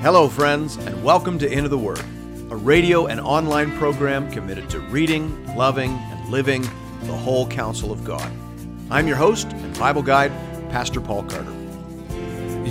Hello, 0.00 0.28
friends, 0.28 0.76
and 0.76 1.02
welcome 1.02 1.40
to 1.40 1.52
Into 1.52 1.68
the 1.68 1.76
Word, 1.76 1.98
a 2.50 2.56
radio 2.56 3.06
and 3.06 3.18
online 3.18 3.76
program 3.78 4.30
committed 4.30 4.70
to 4.70 4.78
reading, 4.78 5.56
loving, 5.56 5.90
and 5.90 6.28
living 6.30 6.62
the 7.02 7.16
whole 7.16 7.48
counsel 7.48 7.90
of 7.90 8.04
God. 8.04 8.30
I'm 8.92 9.08
your 9.08 9.16
host 9.16 9.48
and 9.48 9.76
Bible 9.76 10.02
guide, 10.02 10.30
Pastor 10.70 11.00
Paul 11.00 11.24
Carter. 11.24 11.52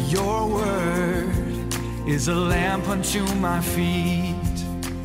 Your 0.08 0.48
word 0.48 1.76
is 2.08 2.30
a 2.30 2.34
lamp 2.34 2.88
unto 2.88 3.26
my 3.36 3.60
feet. 3.60 4.34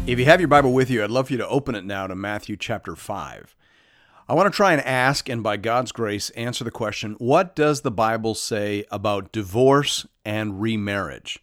If 0.06 0.20
you 0.20 0.24
have 0.26 0.40
your 0.40 0.46
Bible 0.46 0.72
with 0.72 0.90
you, 0.90 1.02
I'd 1.02 1.10
love 1.10 1.26
for 1.26 1.32
you 1.32 1.38
to 1.38 1.48
open 1.48 1.74
it 1.74 1.84
now 1.84 2.06
to 2.06 2.14
Matthew 2.14 2.56
chapter 2.56 2.94
5. 2.94 3.56
I 4.28 4.34
want 4.34 4.46
to 4.46 4.56
try 4.56 4.72
and 4.72 4.80
ask, 4.82 5.28
and 5.28 5.42
by 5.42 5.56
God's 5.56 5.90
grace, 5.90 6.30
answer 6.30 6.62
the 6.62 6.70
question 6.70 7.16
what 7.18 7.56
does 7.56 7.80
the 7.80 7.90
Bible 7.90 8.36
say 8.36 8.84
about 8.92 9.32
divorce 9.32 10.06
and 10.24 10.62
remarriage? 10.62 11.40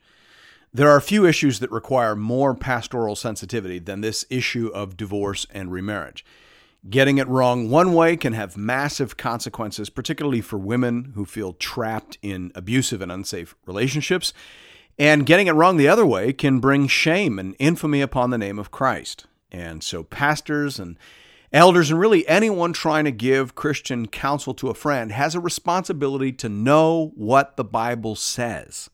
There 0.71 0.89
are 0.89 0.97
a 0.97 1.01
few 1.01 1.25
issues 1.25 1.59
that 1.59 1.71
require 1.71 2.15
more 2.15 2.53
pastoral 2.53 3.15
sensitivity 3.15 3.79
than 3.79 4.01
this 4.01 4.23
issue 4.29 4.67
of 4.67 4.95
divorce 4.95 5.47
and 5.51 5.71
remarriage. 5.71 6.23
Getting 6.87 7.17
it 7.17 7.27
wrong 7.27 7.71
one 7.71 7.93
way 7.93 8.15
can 8.15 8.33
have 8.33 8.55
massive 8.55 9.17
consequences, 9.17 9.89
particularly 9.89 10.41
for 10.41 10.59
women 10.59 11.13
who 11.15 11.25
feel 11.25 11.53
trapped 11.53 12.19
in 12.21 12.51
abusive 12.53 13.01
and 13.01 13.11
unsafe 13.11 13.55
relationships. 13.65 14.31
And 14.97 15.25
getting 15.25 15.47
it 15.47 15.53
wrong 15.53 15.77
the 15.77 15.87
other 15.87 16.05
way 16.05 16.33
can 16.33 16.59
bring 16.59 16.87
shame 16.87 17.39
and 17.39 17.55
infamy 17.57 18.01
upon 18.01 18.29
the 18.29 18.37
name 18.37 18.59
of 18.59 18.69
Christ. 18.69 19.25
And 19.51 19.83
so, 19.83 20.03
pastors 20.03 20.77
and 20.77 20.97
elders, 21.51 21.89
and 21.89 21.99
really 21.99 22.27
anyone 22.27 22.73
trying 22.73 23.05
to 23.05 23.11
give 23.11 23.55
Christian 23.55 24.07
counsel 24.07 24.53
to 24.53 24.69
a 24.69 24.75
friend, 24.75 25.11
has 25.11 25.33
a 25.33 25.39
responsibility 25.39 26.31
to 26.33 26.47
know 26.47 27.11
what 27.15 27.57
the 27.57 27.63
Bible 27.63 28.15
says 28.15 28.91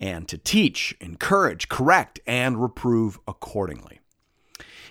and 0.00 0.26
to 0.28 0.38
teach, 0.38 0.96
encourage, 1.00 1.68
correct, 1.68 2.18
and 2.26 2.60
reprove 2.60 3.20
accordingly. 3.28 4.00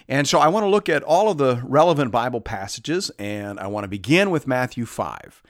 And 0.07 0.27
so 0.27 0.39
I 0.39 0.47
want 0.47 0.63
to 0.63 0.69
look 0.69 0.89
at 0.89 1.03
all 1.03 1.29
of 1.29 1.37
the 1.37 1.61
relevant 1.63 2.11
Bible 2.11 2.41
passages, 2.41 3.11
and 3.19 3.59
I 3.59 3.67
want 3.67 3.83
to 3.83 3.89
begin 3.89 4.29
with 4.29 4.47
Matthew 4.47 4.85
5. 4.85 5.43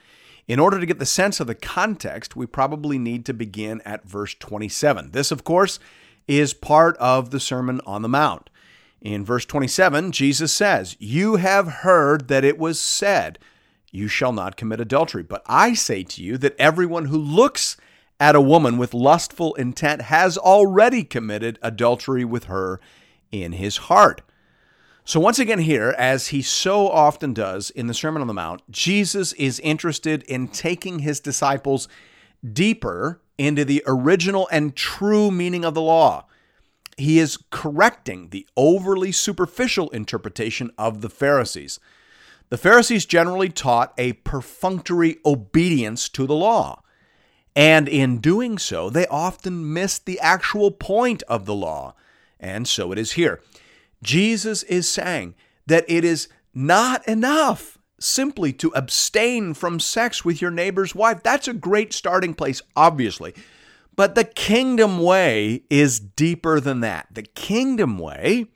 In 0.48 0.58
order 0.58 0.80
to 0.80 0.86
get 0.86 0.98
the 0.98 1.06
sense 1.06 1.40
of 1.40 1.46
the 1.46 1.54
context, 1.54 2.34
we 2.34 2.44
probably 2.46 2.98
need 2.98 3.24
to 3.26 3.32
begin 3.32 3.80
at 3.84 4.04
verse 4.04 4.34
27. 4.34 5.12
This, 5.12 5.30
of 5.30 5.44
course, 5.44 5.78
is 6.26 6.52
part 6.52 6.96
of 6.98 7.30
the 7.30 7.40
Sermon 7.40 7.80
on 7.86 8.02
the 8.02 8.08
Mount. 8.08 8.50
In 9.00 9.24
verse 9.24 9.46
27, 9.46 10.12
Jesus 10.12 10.52
says, 10.52 10.96
You 10.98 11.36
have 11.36 11.68
heard 11.68 12.28
that 12.28 12.44
it 12.44 12.58
was 12.58 12.80
said, 12.80 13.38
You 13.90 14.08
shall 14.08 14.32
not 14.32 14.56
commit 14.56 14.80
adultery. 14.80 15.22
But 15.22 15.42
I 15.46 15.72
say 15.72 16.02
to 16.02 16.22
you 16.22 16.36
that 16.38 16.56
everyone 16.58 17.06
who 17.06 17.16
looks 17.16 17.76
at 18.20 18.36
a 18.36 18.40
woman 18.40 18.76
with 18.76 18.92
lustful 18.92 19.54
intent 19.54 20.02
has 20.02 20.36
already 20.36 21.02
committed 21.02 21.58
adultery 21.62 22.24
with 22.24 22.44
her 22.44 22.78
in 23.32 23.52
his 23.52 23.78
heart. 23.78 24.20
So, 25.06 25.18
once 25.18 25.38
again, 25.38 25.60
here, 25.60 25.94
as 25.98 26.28
he 26.28 26.42
so 26.42 26.88
often 26.88 27.32
does 27.32 27.70
in 27.70 27.86
the 27.86 27.94
Sermon 27.94 28.20
on 28.20 28.28
the 28.28 28.34
Mount, 28.34 28.62
Jesus 28.70 29.32
is 29.32 29.58
interested 29.60 30.22
in 30.24 30.46
taking 30.48 31.00
his 31.00 31.18
disciples 31.18 31.88
deeper 32.52 33.20
into 33.38 33.64
the 33.64 33.82
original 33.86 34.46
and 34.52 34.76
true 34.76 35.30
meaning 35.30 35.64
of 35.64 35.72
the 35.72 35.80
law. 35.80 36.26
He 36.98 37.18
is 37.18 37.38
correcting 37.50 38.28
the 38.28 38.46
overly 38.58 39.10
superficial 39.10 39.88
interpretation 39.88 40.70
of 40.76 41.00
the 41.00 41.08
Pharisees. 41.08 41.80
The 42.50 42.58
Pharisees 42.58 43.06
generally 43.06 43.48
taught 43.48 43.94
a 43.96 44.12
perfunctory 44.12 45.16
obedience 45.24 46.10
to 46.10 46.26
the 46.26 46.34
law. 46.34 46.82
And 47.56 47.88
in 47.88 48.18
doing 48.18 48.58
so, 48.58 48.90
they 48.90 49.06
often 49.06 49.72
miss 49.72 49.98
the 49.98 50.20
actual 50.20 50.70
point 50.70 51.22
of 51.24 51.46
the 51.46 51.54
law. 51.54 51.94
And 52.38 52.66
so 52.66 52.92
it 52.92 52.98
is 52.98 53.12
here. 53.12 53.42
Jesus 54.02 54.62
is 54.64 54.88
saying 54.88 55.34
that 55.66 55.84
it 55.88 56.04
is 56.04 56.28
not 56.54 57.06
enough 57.06 57.78
simply 57.98 58.52
to 58.54 58.70
abstain 58.70 59.52
from 59.52 59.78
sex 59.78 60.24
with 60.24 60.40
your 60.40 60.50
neighbor's 60.50 60.94
wife. 60.94 61.22
That's 61.22 61.48
a 61.48 61.52
great 61.52 61.92
starting 61.92 62.34
place, 62.34 62.62
obviously. 62.74 63.34
But 63.94 64.14
the 64.14 64.24
kingdom 64.24 64.98
way 64.98 65.64
is 65.68 66.00
deeper 66.00 66.60
than 66.60 66.80
that. 66.80 67.08
The 67.12 67.22
kingdom 67.22 67.98
way 67.98 68.46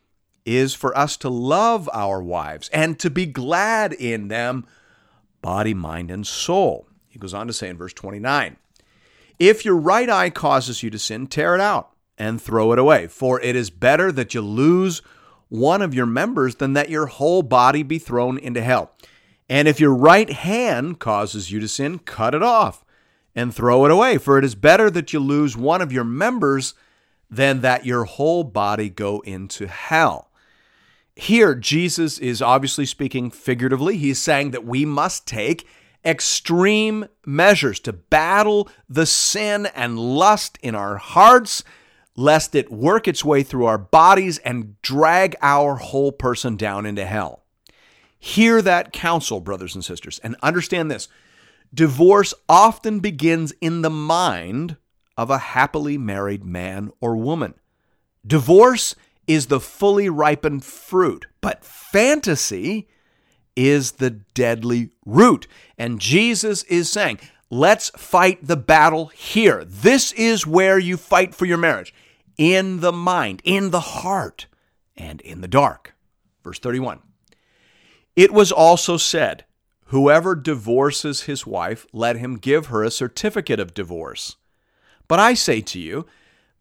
is 0.47 0.73
for 0.73 0.97
us 0.97 1.17
to 1.19 1.29
love 1.29 1.91
our 1.93 2.23
wives 2.23 2.71
and 2.71 2.99
to 3.01 3.11
be 3.11 3.27
glad 3.27 3.93
in 3.93 4.29
them, 4.29 4.67
body, 5.43 5.75
mind, 5.75 6.11
and 6.11 6.27
soul. 6.27 6.89
He 7.09 7.19
goes 7.19 7.35
on 7.35 7.47
to 7.47 7.53
say 7.53 7.69
in 7.69 7.77
verse 7.77 7.93
29 7.93 8.57
If 9.39 9.65
your 9.65 9.77
right 9.77 10.09
eye 10.09 10.31
causes 10.31 10.83
you 10.83 10.91
to 10.91 10.99
sin, 10.99 11.27
tear 11.27 11.55
it 11.55 11.61
out 11.61 11.91
and 12.17 12.41
throw 12.41 12.73
it 12.73 12.79
away, 12.79 13.07
for 13.09 13.41
it 13.41 13.57
is 13.57 13.71
better 13.71 14.13
that 14.13 14.35
you 14.35 14.41
lose 14.41 15.03
one 15.49 15.83
of 15.83 15.95
your 15.95 16.07
members 16.07 16.57
than 16.57 16.73
that 16.75 16.91
your 16.91 17.07
whole 17.07 17.43
body 17.43 17.83
be 17.83 17.99
thrown 17.99 18.39
into 18.39 18.63
hell. 18.63 18.93
And 19.49 19.69
if 19.69 19.81
your 19.81 19.95
right 19.95 20.31
hand 20.31 20.99
causes 20.99 21.51
you 21.51 21.61
to 21.61 21.69
sin, 21.69 21.99
cut 21.99 22.35
it 22.35 22.43
off 22.43 22.85
and 23.35 23.55
throw 23.55 23.85
it 23.85 23.91
away, 23.91 24.19
for 24.19 24.39
it 24.39 24.45
is 24.45 24.55
better 24.55 24.91
that 24.91 25.13
you 25.13 25.21
lose 25.21 25.57
one 25.57 25.83
of 25.83 25.93
your 25.93 26.05
members 26.05 26.75
than 27.29 27.61
that 27.61 27.85
your 27.85 28.05
whole 28.05 28.45
body 28.45 28.89
go 28.89 29.21
into 29.21 29.67
hell. 29.67 30.31
Here, 31.17 31.55
Jesus 31.55 32.19
is 32.19 32.43
obviously 32.43 32.87
speaking 32.87 33.31
figuratively. 33.31 33.97
He's 33.97 34.21
saying 34.21 34.53
that 34.53 34.65
we 34.65 34.85
must 34.85 35.27
take 35.27 35.67
extreme 36.05 37.07
measures 37.27 37.81
to 37.81 37.93
battle 37.93 38.69
the 38.89 39.07
sin 39.07 39.67
and 39.75 39.99
lust 39.99 40.59
in 40.63 40.75
our 40.75 40.97
hearts 40.97 41.65
lest 42.17 42.55
it 42.55 42.71
work 42.71 43.09
its 43.09 43.25
way 43.25 43.43
through 43.43 43.65
our 43.65 43.79
bodies 43.79 44.39
and 44.39 44.81
drag 44.83 45.35
our 45.43 45.77
whole 45.77 46.13
person 46.13 46.57
down 46.57 46.87
into 46.87 47.05
hell. 47.05 47.45
Hear 48.19 48.63
that 48.63 48.93
counsel, 48.93 49.41
brothers 49.41 49.75
and 49.75 49.85
sisters, 49.85 50.19
and 50.21 50.37
understand 50.43 50.91
this. 50.91 51.09
Divorce 51.73 52.33
often 52.49 53.01
begins 53.01 53.53
in 53.61 53.83
the 53.83 53.91
mind 53.91 54.77
of 55.17 55.31
a 55.31 55.39
happily 55.39 55.99
married 55.99 56.45
man 56.45 56.91
or 57.01 57.17
woman. 57.17 57.55
Divorce 58.27 58.95
is 59.27 59.47
the 59.47 59.61
fully 59.61 60.09
ripened 60.09 60.65
fruit, 60.65 61.27
but 61.41 61.65
fantasy 61.65 62.89
is 63.57 63.93
the 63.93 64.11
deadly 64.11 64.91
root. 65.05 65.47
And 65.79 66.01
Jesus 66.01 66.63
is 66.65 66.91
saying, 66.91 67.21
let's 67.51 67.91
fight 67.91 68.47
the 68.47 68.57
battle 68.57 69.07
here. 69.07 69.65
This 69.65 70.13
is 70.13 70.47
where 70.47 70.79
you 70.79 70.97
fight 70.97 71.35
for 71.35 71.47
your 71.47 71.59
marriage 71.59 71.95
in 72.37 72.81
the 72.81 72.93
mind, 72.93 73.41
in 73.45 73.71
the 73.71 73.81
heart, 73.81 74.47
and 74.97 75.21
in 75.21 75.41
the 75.41 75.49
dark. 75.49 75.95
Verse 76.43 76.59
31. 76.59 77.01
It 78.17 78.33
was 78.33 78.53
also 78.53 78.97
said, 78.97 79.45
Whoever 79.87 80.35
divorces 80.35 81.23
his 81.23 81.47
wife, 81.47 81.87
let 81.93 82.17
him 82.17 82.37
give 82.37 82.67
her 82.67 82.83
a 82.83 82.91
certificate 82.91 83.61
of 83.61 83.75
divorce. 83.75 84.37
But 85.07 85.21
I 85.21 85.35
say 85.35 85.61
to 85.61 85.79
you 85.79 86.07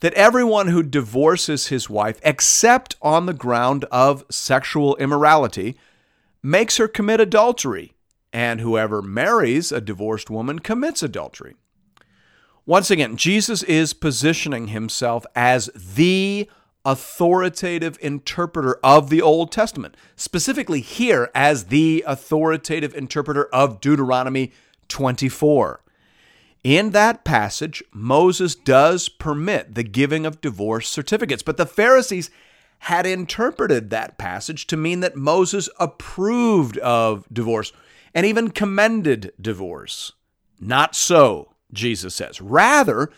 that 0.02 0.14
everyone 0.14 0.68
who 0.68 0.84
divorces 0.84 1.68
his 1.68 1.90
wife, 1.90 2.20
except 2.24 2.96
on 3.02 3.26
the 3.26 3.34
ground 3.34 3.86
of 3.86 4.26
sexual 4.30 4.96
immorality, 4.98 5.78
makes 6.44 6.78
her 6.78 6.88
commit 6.88 7.22
adultery, 7.22 7.94
and 8.34 8.60
whoever 8.60 9.02
marries 9.02 9.72
a 9.72 9.82
divorced 9.82 10.30
woman 10.30 10.60
commits 10.60 11.02
adultery. 11.02 11.56
Once 12.66 12.92
again, 12.92 13.18
Jesus 13.18 13.64
is 13.64 13.94
positioning 13.94 14.68
himself 14.68 15.26
as 15.36 15.70
the 15.76 16.50
authoritative 16.86 17.98
interpreter 18.02 18.78
of 18.84 19.10
the 19.10 19.22
Old 19.22 19.52
Testament, 19.52 19.96
specifically 20.16 20.82
here 20.82 21.30
as 21.34 21.66
the 21.66 22.04
authoritative 22.06 22.94
interpreter 22.94 23.46
of 23.46 23.80
Deuteronomy 23.80 24.52
24. 24.90 25.82
In 26.64 26.92
that 26.92 27.26
passage, 27.26 27.84
Moses 27.92 28.56
does 28.56 29.10
permit 29.10 29.76
the 29.76 29.84
giving 29.84 30.26
of 30.26 30.42
divorce 30.42 30.88
certificates, 30.88 31.44
but 31.44 31.58
the 31.58 31.66
Pharisees 31.66 32.30
had 32.84 33.06
interpreted 33.06 33.90
that 33.90 34.18
passage 34.18 34.68
to 34.68 34.76
mean 34.76 35.00
that 35.00 35.16
Moses 35.16 35.70
approved 35.80 36.78
of 36.80 37.26
divorce 37.32 37.72
and 38.14 38.26
even 38.26 38.52
commended 38.52 39.32
divorce. 39.40 40.12
Not 40.60 40.94
so. 40.94 41.54
Jesus 41.72 42.14
says. 42.14 42.42
Rather, 42.42 43.10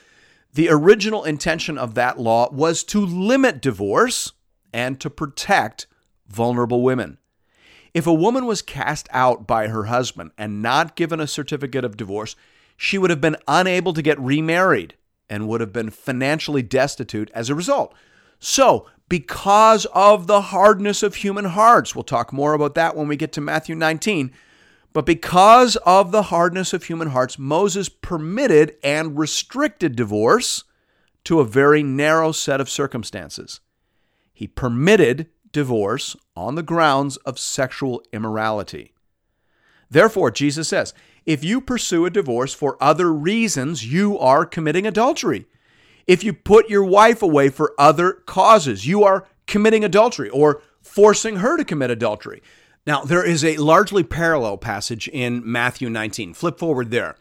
the 0.53 0.69
original 0.69 1.23
intention 1.23 1.79
of 1.79 1.95
that 1.95 2.19
law 2.19 2.51
was 2.51 2.83
to 2.83 3.03
limit 3.03 3.59
divorce 3.59 4.33
and 4.71 4.99
to 5.01 5.09
protect 5.09 5.87
vulnerable 6.27 6.83
women. 6.83 7.17
If 7.91 8.05
a 8.05 8.13
woman 8.13 8.45
was 8.45 8.61
cast 8.61 9.07
out 9.11 9.47
by 9.47 9.69
her 9.69 9.85
husband 9.85 10.29
and 10.37 10.61
not 10.61 10.95
given 10.95 11.19
a 11.19 11.25
certificate 11.25 11.83
of 11.83 11.97
divorce, 11.97 12.35
she 12.77 12.99
would 12.99 13.09
have 13.09 13.21
been 13.21 13.37
unable 13.47 13.93
to 13.93 14.03
get 14.03 14.19
remarried 14.19 14.93
and 15.27 15.47
would 15.47 15.59
have 15.59 15.73
been 15.73 15.89
financially 15.89 16.61
destitute 16.61 17.31
as 17.33 17.49
a 17.49 17.55
result. 17.55 17.95
So, 18.39 18.85
because 19.07 19.85
of 19.93 20.27
the 20.27 20.41
hardness 20.41 21.03
of 21.03 21.15
human 21.15 21.45
hearts, 21.45 21.95
we'll 21.95 22.03
talk 22.03 22.33
more 22.33 22.53
about 22.53 22.75
that 22.75 22.95
when 22.95 23.07
we 23.07 23.15
get 23.15 23.31
to 23.33 23.41
Matthew 23.41 23.75
19, 23.75 24.31
but 24.93 25.05
because 25.05 25.75
of 25.77 26.11
the 26.11 26.23
hardness 26.23 26.73
of 26.73 26.85
human 26.85 27.09
hearts, 27.09 27.37
Moses 27.37 27.89
permitted 27.89 28.75
and 28.83 29.17
restricted 29.17 29.95
divorce 29.95 30.63
to 31.25 31.39
a 31.39 31.45
very 31.45 31.83
narrow 31.83 32.31
set 32.31 32.61
of 32.61 32.69
circumstances. 32.69 33.59
He 34.33 34.47
permitted 34.47 35.27
divorce 35.51 36.15
on 36.35 36.55
the 36.55 36.63
grounds 36.63 37.17
of 37.17 37.39
sexual 37.39 38.03
immorality. 38.11 38.93
Therefore, 39.89 40.31
Jesus 40.31 40.67
says, 40.67 40.93
if 41.25 41.43
you 41.43 41.61
pursue 41.61 42.05
a 42.05 42.09
divorce 42.09 42.53
for 42.53 42.77
other 42.81 43.11
reasons, 43.11 43.91
you 43.91 44.17
are 44.19 44.45
committing 44.45 44.85
adultery. 44.85 45.45
If 46.07 46.23
you 46.23 46.33
put 46.33 46.69
your 46.69 46.83
wife 46.83 47.21
away 47.21 47.49
for 47.49 47.73
other 47.77 48.13
causes, 48.13 48.85
you 48.85 49.03
are 49.03 49.27
committing 49.47 49.83
adultery 49.83 50.29
or 50.29 50.61
forcing 50.81 51.37
her 51.37 51.57
to 51.57 51.65
commit 51.65 51.89
adultery. 51.89 52.41
Now, 52.85 53.03
there 53.03 53.25
is 53.25 53.43
a 53.43 53.57
largely 53.57 54.03
parallel 54.03 54.57
passage 54.57 55.07
in 55.07 55.41
Matthew 55.43 55.89
19. 55.89 56.35
Flip 56.35 56.59
forward 56.59 56.91
there. 56.91 57.15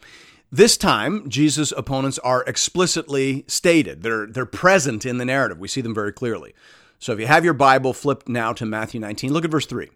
This 0.51 0.77
time, 0.77 1.27
Jesus' 1.27 1.73
opponents 1.75 2.19
are 2.19 2.43
explicitly 2.43 3.43
stated. 3.47 4.03
They're, 4.03 4.27
they're 4.27 4.45
present 4.45 5.05
in 5.05 5.17
the 5.17 5.25
narrative. 5.25 5.57
We 5.57 5.67
see 5.67 5.81
them 5.81 5.95
very 5.95 6.13
clearly. 6.13 6.53
So 6.99 7.13
if 7.13 7.19
you 7.19 7.27
have 7.27 7.43
your 7.43 7.55
Bible 7.55 7.93
flipped 7.93 8.29
now 8.29 8.53
to 8.53 8.65
Matthew 8.65 8.99
19, 8.99 9.33
look 9.33 9.43
at 9.43 9.51
verse 9.51 9.65
3. 9.65 9.89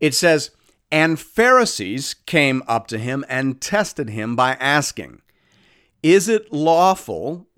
It 0.00 0.14
says, 0.14 0.50
And 0.90 1.20
Pharisees 1.20 2.14
came 2.26 2.62
up 2.66 2.86
to 2.88 2.98
him 2.98 3.24
and 3.28 3.60
tested 3.60 4.08
him 4.08 4.34
by 4.34 4.54
asking, 4.54 5.20
Is 6.02 6.28
it 6.28 6.52
lawful 6.52 7.47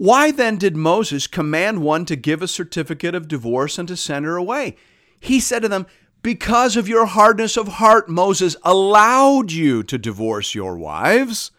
Why 0.00 0.30
then 0.30 0.56
did 0.56 0.78
Moses 0.78 1.26
command 1.26 1.82
one 1.82 2.06
to 2.06 2.16
give 2.16 2.40
a 2.40 2.48
certificate 2.48 3.14
of 3.14 3.28
divorce 3.28 3.78
and 3.78 3.86
to 3.86 3.98
send 3.98 4.24
her 4.24 4.38
away? 4.38 4.76
He 5.20 5.40
said 5.40 5.60
to 5.60 5.68
them, 5.68 5.86
Because 6.22 6.74
of 6.74 6.88
your 6.88 7.04
hardness 7.04 7.58
of 7.58 7.68
heart, 7.68 8.08
Moses 8.08 8.56
allowed 8.62 9.52
you 9.52 9.82
to 9.82 9.98
divorce 9.98 10.54
your 10.54 10.78
wives. 10.78 11.50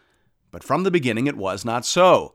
But 0.49 0.63
from 0.63 0.81
the 0.81 0.89
beginning 0.89 1.27
it 1.27 1.37
was 1.37 1.63
not 1.63 1.85
so. 1.85 2.33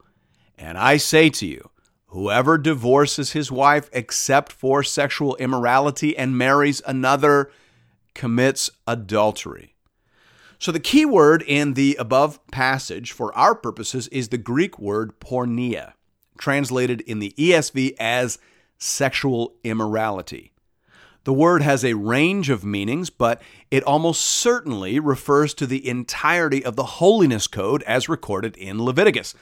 And 0.57 0.79
I 0.79 0.97
say 0.97 1.29
to 1.29 1.45
you, 1.45 1.71
whoever 2.07 2.57
divorces 2.57 3.33
his 3.33 3.51
wife 3.51 3.91
except 3.93 4.53
for 4.53 4.85
sexual 4.85 5.35
immorality 5.39 6.17
and 6.17 6.39
marries 6.39 6.81
another 6.87 7.51
commits 8.15 8.71
adultery. 8.87 9.75
So 10.59 10.73
the 10.73 10.81
key 10.81 11.05
word 11.05 11.43
in 11.47 11.75
the 11.75 11.97
above 11.99 12.45
passage 12.49 13.13
for 13.13 13.37
our 13.37 13.55
purposes 13.55 14.09
is 14.09 14.29
the 14.29 14.39
Greek 14.39 14.79
word 14.79 15.21
porneia, 15.21 15.93
translated 16.39 17.03
in 17.03 17.19
the 17.19 17.35
ESV 17.37 17.95
as 18.01 18.39
sexual 18.79 19.55
immorality. 19.65 20.53
The 21.25 21.33
word 21.33 21.63
has 21.63 21.85
a 21.85 21.95
range 21.95 22.51
of 22.51 22.65
meanings, 22.65 23.11
but 23.11 23.43
it 23.71 23.83
almost 23.83 24.21
certainly 24.21 25.01
refers 25.01 25.55
to 25.55 25.67
the 25.67 25.87
entirety 25.87 26.65
of 26.65 26.77
the 26.77 26.85
Holiness 26.85 27.49
Code 27.49 27.83
as 27.83 28.09
recorded 28.09 28.57
in 28.57 28.83
Leviticus. 28.83 29.35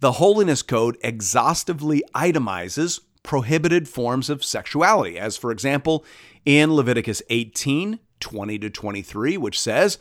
The 0.00 0.12
Holiness 0.12 0.62
Code 0.62 0.96
exhaustively 1.02 2.04
itemizes 2.14 3.00
prohibited 3.24 3.88
forms 3.88 4.30
of 4.30 4.44
sexuality, 4.44 5.18
as 5.18 5.36
for 5.36 5.50
example, 5.50 6.04
in 6.44 6.72
Leviticus 6.72 7.20
18 7.28 7.98
20 8.20 8.58
to 8.60 8.70
23, 8.70 9.36
which 9.36 9.60
says, 9.60 9.98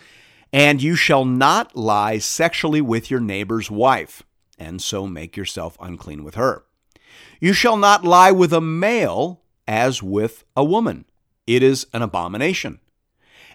And 0.54 0.82
you 0.82 0.96
shall 0.96 1.26
not 1.26 1.76
lie 1.76 2.20
sexually 2.20 2.80
with 2.80 3.10
your 3.10 3.20
neighbor's 3.20 3.72
wife, 3.72 4.24
and 4.58 4.82
so 4.82 5.08
make 5.08 5.36
yourself 5.36 5.76
unclean 5.82 6.24
with 6.24 6.36
her. 6.36 6.64
You 7.42 7.52
shall 7.54 7.76
not 7.76 8.06
lie 8.06 8.32
with 8.32 8.54
a 8.54 8.62
male 8.62 9.42
as 9.68 10.02
with 10.04 10.46
a 10.56 10.64
woman 10.64 11.06
it 11.46 11.64
is 11.64 11.88
an 11.94 12.02
abomination. 12.02 12.80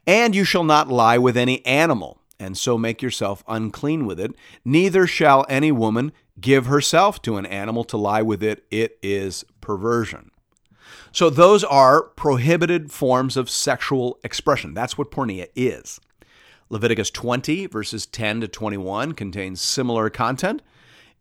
And 0.07 0.35
you 0.35 0.45
shall 0.45 0.65
not 0.65 0.89
lie 0.89 1.19
with 1.19 1.37
any 1.37 1.65
animal, 1.65 2.21
and 2.39 2.57
so 2.57 2.79
make 2.79 3.03
yourself 3.03 3.43
unclean 3.47 4.07
with 4.07 4.19
it. 4.21 4.33
Neither 4.65 5.07
shall 5.07 5.45
any 5.49 5.73
woman 5.73 6.13
give 6.41 6.67
herself 6.67 7.21
to 7.23 7.37
an 7.37 7.47
animal 7.47 7.85
to 7.85 7.97
lie 7.97 8.23
with 8.23 8.43
it. 8.43 8.65
It 8.71 8.99
is 9.03 9.45
perversion. 9.61 10.31
So, 11.13 11.31
those 11.31 11.65
are 11.65 12.03
prohibited 12.03 12.93
forms 12.93 13.37
of 13.37 13.49
sexual 13.49 14.19
expression. 14.23 14.75
That's 14.75 14.99
what 14.99 15.11
porneia 15.11 15.49
is. 15.55 16.01
Leviticus 16.71 17.11
20, 17.11 17.67
verses 17.67 18.07
10 18.07 18.43
to 18.43 18.49
21, 18.49 19.13
contains 19.13 19.61
similar 19.61 20.11
content. 20.11 20.63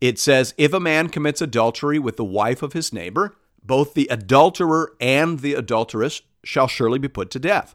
It 0.00 0.18
says, 0.18 0.54
If 0.58 0.72
a 0.72 0.80
man 0.80 1.08
commits 1.08 1.40
adultery 1.40 1.98
with 1.98 2.16
the 2.16 2.24
wife 2.24 2.62
of 2.62 2.72
his 2.72 2.92
neighbor, 2.92 3.36
both 3.62 3.94
the 3.94 4.08
adulterer 4.10 4.94
and 5.00 5.40
the 5.40 5.54
adulteress 5.54 6.22
shall 6.44 6.68
surely 6.68 6.98
be 6.98 7.08
put 7.08 7.30
to 7.30 7.38
death. 7.38 7.74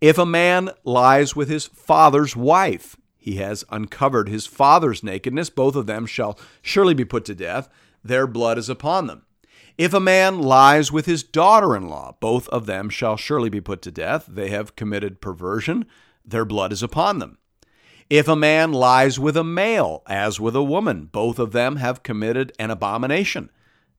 If 0.00 0.18
a 0.18 0.26
man 0.26 0.70
lies 0.84 1.36
with 1.36 1.48
his 1.48 1.66
father's 1.66 2.36
wife, 2.36 2.96
he 3.16 3.36
has 3.36 3.64
uncovered 3.70 4.28
his 4.28 4.46
father's 4.46 5.02
nakedness. 5.02 5.48
Both 5.48 5.76
of 5.76 5.86
them 5.86 6.04
shall 6.04 6.38
surely 6.60 6.94
be 6.94 7.04
put 7.04 7.24
to 7.26 7.34
death. 7.34 7.68
Their 8.02 8.26
blood 8.26 8.58
is 8.58 8.68
upon 8.68 9.06
them. 9.06 9.22
If 9.78 9.94
a 9.94 10.00
man 10.00 10.40
lies 10.40 10.92
with 10.92 11.06
his 11.06 11.22
daughter 11.22 11.74
in 11.74 11.88
law, 11.88 12.16
both 12.20 12.48
of 12.50 12.66
them 12.66 12.90
shall 12.90 13.16
surely 13.16 13.48
be 13.48 13.60
put 13.60 13.82
to 13.82 13.90
death. 13.90 14.26
They 14.28 14.50
have 14.50 14.76
committed 14.76 15.20
perversion. 15.20 15.86
Their 16.24 16.44
blood 16.44 16.72
is 16.72 16.82
upon 16.82 17.18
them. 17.18 17.38
If 18.10 18.28
a 18.28 18.36
man 18.36 18.72
lies 18.72 19.18
with 19.18 19.36
a 19.36 19.44
male, 19.44 20.02
as 20.06 20.38
with 20.38 20.54
a 20.54 20.62
woman, 20.62 21.06
both 21.10 21.38
of 21.38 21.52
them 21.52 21.76
have 21.76 22.02
committed 22.02 22.52
an 22.58 22.70
abomination 22.70 23.50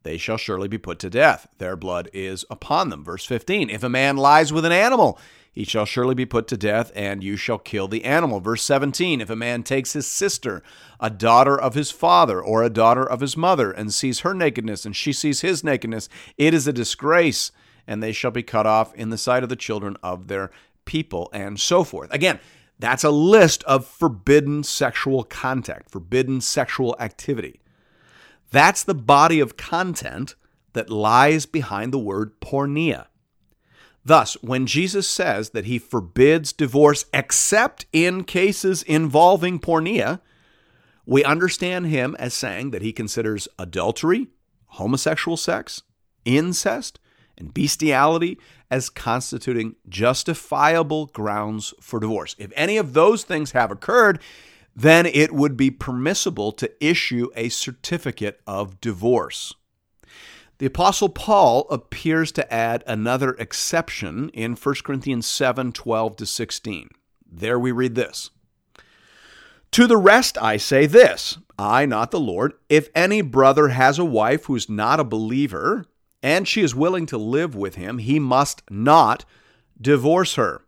they 0.05 0.17
shall 0.17 0.37
surely 0.37 0.67
be 0.67 0.77
put 0.77 0.99
to 0.99 1.09
death. 1.09 1.47
Their 1.57 1.75
blood 1.75 2.09
is 2.13 2.45
upon 2.49 2.89
them. 2.89 3.03
Verse 3.03 3.25
15 3.25 3.71
If 3.71 3.83
a 3.83 3.89
man 3.89 4.15
lies 4.15 4.53
with 4.53 4.63
an 4.63 4.71
animal, 4.71 5.19
he 5.51 5.63
shall 5.63 5.85
surely 5.85 6.13
be 6.13 6.27
put 6.27 6.47
to 6.49 6.57
death, 6.57 6.91
and 6.95 7.23
you 7.23 7.35
shall 7.35 7.57
kill 7.57 7.87
the 7.87 8.05
animal. 8.05 8.39
Verse 8.39 8.61
17 8.61 9.19
If 9.19 9.31
a 9.31 9.35
man 9.35 9.63
takes 9.63 9.93
his 9.93 10.05
sister, 10.05 10.61
a 10.99 11.09
daughter 11.09 11.59
of 11.59 11.73
his 11.73 11.89
father, 11.89 12.39
or 12.39 12.63
a 12.63 12.69
daughter 12.69 13.03
of 13.03 13.19
his 13.19 13.35
mother, 13.35 13.71
and 13.71 13.91
sees 13.91 14.19
her 14.19 14.35
nakedness, 14.35 14.85
and 14.85 14.95
she 14.95 15.11
sees 15.11 15.41
his 15.41 15.63
nakedness, 15.63 16.07
it 16.37 16.53
is 16.53 16.67
a 16.67 16.73
disgrace, 16.73 17.51
and 17.87 18.03
they 18.03 18.11
shall 18.11 18.31
be 18.31 18.43
cut 18.43 18.67
off 18.67 18.93
in 18.93 19.09
the 19.09 19.17
sight 19.17 19.41
of 19.41 19.49
the 19.49 19.55
children 19.55 19.97
of 20.03 20.27
their 20.27 20.51
people, 20.85 21.29
and 21.33 21.59
so 21.59 21.83
forth. 21.83 22.13
Again, 22.13 22.39
that's 22.79 23.03
a 23.03 23.09
list 23.09 23.63
of 23.63 23.85
forbidden 23.85 24.63
sexual 24.63 25.23
contact, 25.23 25.89
forbidden 25.89 26.41
sexual 26.41 26.95
activity. 26.99 27.61
That's 28.51 28.83
the 28.83 28.95
body 28.95 29.39
of 29.39 29.57
content 29.57 30.35
that 30.73 30.89
lies 30.89 31.45
behind 31.45 31.93
the 31.93 31.99
word 31.99 32.39
porneia. 32.41 33.07
Thus, 34.03 34.35
when 34.41 34.67
Jesus 34.67 35.09
says 35.09 35.49
that 35.51 35.65
he 35.65 35.79
forbids 35.79 36.53
divorce 36.53 37.05
except 37.11 37.87
in 37.91 38.23
cases 38.23 38.83
involving 38.83 39.59
porneia, 39.59 40.19
we 41.07 41.23
understand 41.23 41.87
him 41.87 42.15
as 42.19 42.33
saying 42.33 42.71
that 42.71 42.83
he 42.83 42.93
considers 42.93 43.47
adultery, 43.57 44.27
homosexual 44.67 45.37
sex, 45.37 45.81
incest, 46.23 46.99
and 47.37 47.53
bestiality 47.53 48.37
as 48.69 48.89
constituting 48.89 49.75
justifiable 49.87 51.07
grounds 51.07 51.73
for 51.79 51.99
divorce. 51.99 52.35
If 52.37 52.51
any 52.55 52.77
of 52.77 52.93
those 52.93 53.23
things 53.23 53.51
have 53.51 53.71
occurred, 53.71 54.19
then 54.75 55.05
it 55.05 55.31
would 55.31 55.55
be 55.55 55.71
permissible 55.71 56.51
to 56.53 56.85
issue 56.85 57.29
a 57.35 57.49
certificate 57.49 58.41
of 58.45 58.81
divorce. 58.81 59.53
The 60.57 60.65
Apostle 60.65 61.09
Paul 61.09 61.67
appears 61.69 62.31
to 62.33 62.53
add 62.53 62.83
another 62.87 63.31
exception 63.31 64.29
in 64.29 64.55
1 64.55 64.75
Corinthians 64.83 65.27
7 65.27 65.73
12 65.73 66.15
to 66.15 66.25
16. 66.25 66.89
There 67.29 67.59
we 67.59 67.71
read 67.71 67.95
this 67.95 68.29
To 69.71 69.85
the 69.87 69.97
rest 69.97 70.37
I 70.41 70.57
say 70.57 70.85
this 70.85 71.37
I, 71.57 71.85
not 71.85 72.11
the 72.11 72.19
Lord, 72.19 72.53
if 72.69 72.89
any 72.95 73.21
brother 73.21 73.69
has 73.69 73.99
a 73.99 74.05
wife 74.05 74.45
who's 74.45 74.69
not 74.69 74.99
a 74.99 75.05
believer, 75.05 75.85
and 76.25 76.47
she 76.47 76.61
is 76.61 76.73
willing 76.73 77.05
to 77.05 77.19
live 77.19 77.55
with 77.55 77.75
him, 77.75 77.99
he 77.99 78.17
must 78.17 78.63
not 78.67 79.25
divorce 79.79 80.33
her. 80.33 80.63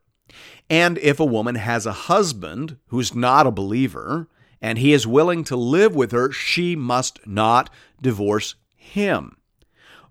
And 0.70 1.00
if 1.00 1.20
a 1.20 1.26
woman 1.26 1.56
has 1.56 1.88
a 1.88 1.94
husband 1.94 2.78
who's 2.90 3.16
not 3.16 3.48
a 3.48 3.52
believer 3.52 4.28
and 4.62 4.78
he 4.78 4.94
is 4.94 5.08
willing 5.08 5.44
to 5.46 5.56
live 5.56 5.96
with 5.96 6.12
her, 6.12 6.32
she 6.32 6.76
must 6.76 7.26
not 7.26 7.72
divorce 8.00 8.54
him. 8.76 9.36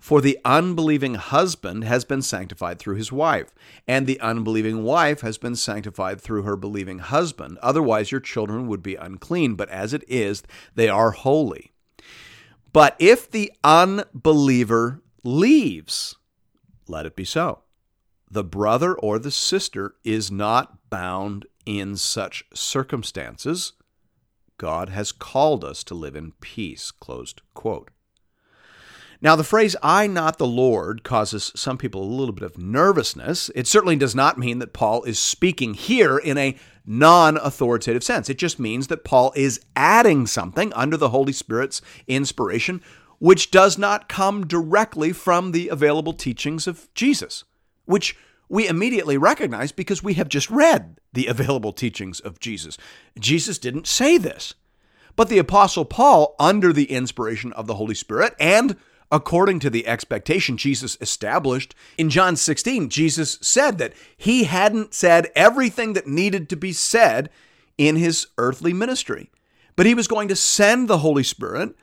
For 0.01 0.21
the 0.21 0.37
unbelieving 0.45 1.15
husband 1.15 1.85
has 1.85 2.05
been 2.05 2.23
sanctified 2.23 2.81
through 2.81 2.97
his 2.97 3.13
wife, 3.13 3.55
and 3.87 4.09
the 4.09 4.19
unbelieving 4.19 4.83
wife 4.83 5.21
has 5.21 5.39
been 5.39 5.55
sanctified 5.55 6.21
through 6.21 6.43
her 6.43 6.57
believing 6.57 6.99
husband. 6.99 7.57
Otherwise, 7.63 8.11
your 8.11 8.21
children 8.21 8.67
would 8.67 8.83
be 8.83 8.97
unclean, 8.97 9.55
but 9.55 9.69
as 9.69 9.95
it 9.95 10.03
is, 10.09 10.43
they 10.75 10.89
are 10.89 11.13
holy. 11.13 11.71
But 12.73 12.97
if 12.99 13.31
the 13.31 13.53
unbeliever 13.63 15.03
leaves, 15.27 16.17
let 16.89 17.07
it 17.07 17.17
be 17.17 17.25
so. 17.25 17.61
The 18.31 18.45
brother 18.45 18.95
or 18.95 19.19
the 19.19 19.31
sister 19.31 19.95
is 20.05 20.31
not 20.31 20.91
bound 20.91 21.47
in 21.65 21.97
such 21.97 22.45
circumstances. 22.55 23.73
God 24.59 24.89
has 24.89 25.13
called 25.13 25.65
us 25.65 25.85
to 25.85 25.95
live 25.95 26.17
in 26.17 26.33
peace. 26.41 26.91
Closed 26.91 27.43
quote. 27.55 27.91
Now, 29.23 29.35
the 29.35 29.45
phrase, 29.45 29.75
I, 29.83 30.07
not 30.07 30.39
the 30.39 30.47
Lord, 30.47 31.03
causes 31.03 31.51
some 31.57 31.79
people 31.79 32.03
a 32.03 32.05
little 32.05 32.35
bit 32.35 32.45
of 32.45 32.59
nervousness. 32.59 33.51
It 33.55 33.67
certainly 33.67 33.97
does 33.97 34.15
not 34.15 34.39
mean 34.39 34.59
that 34.59 34.75
Paul 34.75 35.03
is 35.05 35.19
speaking 35.19 35.75
here 35.75 36.19
in 36.19 36.37
a 36.37 36.57
non 36.85 37.39
authoritative 37.39 38.05
sense. 38.05 38.29
It 38.29 38.39
just 38.39 38.59
means 38.59 38.89
that 38.89 39.05
Paul 39.05 39.33
is 39.35 39.61
adding 39.75 40.27
something 40.27 40.73
under 40.75 40.97
the 40.97 41.09
Holy 41.11 41.33
Spirit's 41.33 41.81
inspiration, 42.07 42.83
which 43.19 43.51
does 43.51 43.79
not 43.79 44.09
come 44.09 44.47
directly 44.47 45.13
from 45.13 45.53
the 45.53 45.69
available 45.69 46.13
teachings 46.13 46.67
of 46.67 46.93
Jesus, 46.95 47.45
which 47.85 48.17
we 48.49 48.69
immediately 48.69 49.17
recognize 49.17 49.73
because 49.73 50.03
we 50.03 50.15
have 50.15 50.29
just 50.29 50.51
read 50.51 51.01
the 51.13 51.27
available 51.27 51.73
teachings 51.73 52.21
of 52.21 52.39
Jesus. 52.39 52.77
Jesus 53.19 53.59
didn't 53.59 53.87
say 53.87 54.19
this. 54.19 54.55
But 55.17 55.31
the 55.31 55.39
Apostle 55.39 55.87
Paul, 55.87 56.37
under 56.39 56.73
the 56.73 56.91
inspiration 56.91 57.53
of 57.55 57.67
the 57.67 57.77
Holy 57.77 57.95
Spirit 57.95 58.35
and 58.39 58.77
according 59.11 59.61
to 59.61 59.71
the 59.71 59.87
expectation 59.87 60.57
Jesus 60.57 60.97
established. 61.01 61.75
In 61.97 62.11
John 62.11 62.37
16, 62.37 62.89
Jesus 62.89 63.39
said 63.41 63.79
that 63.79 63.93
he 64.17 64.45
hadn't 64.45 64.95
said 64.95 65.31
everything 65.35 65.93
that 65.93 66.07
needed 66.07 66.49
to 66.49 66.57
be 66.57 66.73
said 66.73 67.31
in 67.79 67.97
his 67.97 68.27
earthly 68.39 68.73
ministry, 68.73 69.31
but 69.77 69.87
he 69.87 69.95
was 69.95 70.09
going 70.09 70.29
to 70.29 70.37
send 70.37 70.89
the 70.89 70.99
Holy 70.99 71.23
Spirit 71.23 71.77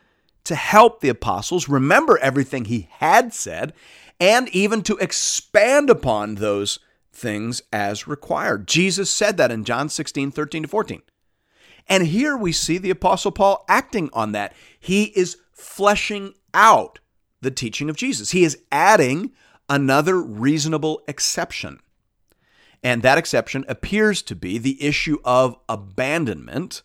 to 0.45 0.55
help 0.55 0.99
the 0.99 1.09
apostles 1.09 1.69
remember 1.69 2.17
everything 2.19 2.65
he 2.65 2.87
had 2.91 3.33
said 3.33 3.73
and 4.19 4.49
even 4.49 4.81
to 4.83 4.97
expand 4.97 5.89
upon 5.89 6.35
those 6.35 6.79
things 7.11 7.61
as 7.71 8.07
required. 8.07 8.67
Jesus 8.67 9.09
said 9.09 9.37
that 9.37 9.51
in 9.51 9.63
John 9.63 9.89
16, 9.89 10.31
13 10.31 10.63
to 10.63 10.67
14. 10.67 11.01
And 11.87 12.07
here 12.07 12.37
we 12.37 12.51
see 12.51 12.77
the 12.77 12.89
Apostle 12.89 13.31
Paul 13.31 13.65
acting 13.67 14.09
on 14.13 14.31
that. 14.31 14.55
He 14.79 15.05
is 15.15 15.37
fleshing 15.51 16.33
out 16.53 16.99
the 17.41 17.51
teaching 17.51 17.89
of 17.89 17.97
Jesus. 17.97 18.31
He 18.31 18.43
is 18.43 18.57
adding 18.71 19.31
another 19.69 20.21
reasonable 20.21 21.01
exception. 21.07 21.79
And 22.83 23.01
that 23.01 23.17
exception 23.17 23.65
appears 23.67 24.21
to 24.23 24.35
be 24.35 24.57
the 24.57 24.81
issue 24.83 25.17
of 25.23 25.57
abandonment. 25.69 26.83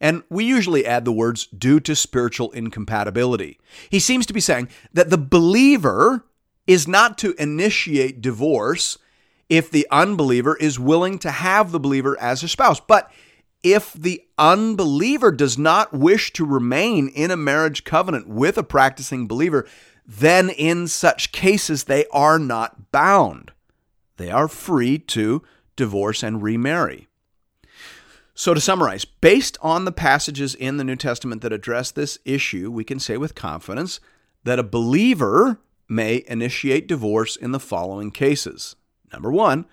And 0.00 0.22
we 0.28 0.44
usually 0.44 0.86
add 0.86 1.04
the 1.04 1.12
words 1.12 1.46
due 1.46 1.80
to 1.80 1.96
spiritual 1.96 2.50
incompatibility. 2.52 3.58
He 3.90 3.98
seems 3.98 4.26
to 4.26 4.32
be 4.32 4.40
saying 4.40 4.68
that 4.92 5.10
the 5.10 5.18
believer 5.18 6.24
is 6.66 6.86
not 6.86 7.18
to 7.18 7.34
initiate 7.38 8.20
divorce 8.20 8.98
if 9.48 9.70
the 9.70 9.86
unbeliever 9.90 10.56
is 10.56 10.78
willing 10.78 11.18
to 11.20 11.30
have 11.30 11.72
the 11.72 11.80
believer 11.80 12.18
as 12.20 12.42
a 12.42 12.48
spouse. 12.48 12.80
But 12.80 13.10
if 13.62 13.92
the 13.92 14.22
unbeliever 14.36 15.32
does 15.32 15.58
not 15.58 15.92
wish 15.92 16.32
to 16.34 16.44
remain 16.44 17.08
in 17.08 17.30
a 17.30 17.36
marriage 17.36 17.84
covenant 17.84 18.28
with 18.28 18.56
a 18.56 18.62
practicing 18.62 19.26
believer, 19.26 19.66
then 20.06 20.48
in 20.50 20.86
such 20.86 21.32
cases 21.32 21.84
they 21.84 22.06
are 22.12 22.38
not 22.38 22.92
bound. 22.92 23.52
They 24.16 24.30
are 24.30 24.48
free 24.48 24.98
to 24.98 25.42
divorce 25.76 26.22
and 26.22 26.42
remarry. 26.42 27.07
So, 28.38 28.54
to 28.54 28.60
summarize, 28.60 29.04
based 29.04 29.58
on 29.62 29.84
the 29.84 29.90
passages 29.90 30.54
in 30.54 30.76
the 30.76 30.84
New 30.84 30.94
Testament 30.94 31.42
that 31.42 31.52
address 31.52 31.90
this 31.90 32.20
issue, 32.24 32.70
we 32.70 32.84
can 32.84 33.00
say 33.00 33.16
with 33.16 33.34
confidence 33.34 33.98
that 34.44 34.60
a 34.60 34.62
believer 34.62 35.58
may 35.88 36.22
initiate 36.28 36.86
divorce 36.86 37.34
in 37.34 37.50
the 37.50 37.58
following 37.58 38.12
cases. 38.12 38.76
Number 39.12 39.32
one, 39.32 39.66